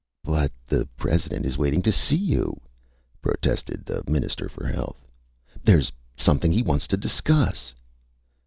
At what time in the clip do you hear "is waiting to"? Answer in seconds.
1.45-1.91